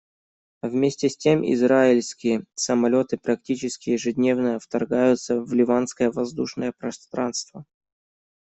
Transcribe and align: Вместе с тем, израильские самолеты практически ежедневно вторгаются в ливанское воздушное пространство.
Вместе 0.63 1.11
с 1.11 1.15
тем, 1.15 1.43
израильские 1.53 2.45
самолеты 2.55 3.17
практически 3.17 3.91
ежедневно 3.91 4.57
вторгаются 4.59 5.39
в 5.39 5.53
ливанское 5.53 6.09
воздушное 6.11 6.73
пространство. 6.75 7.65